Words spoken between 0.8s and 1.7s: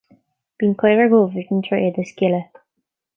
caora dhubh ar an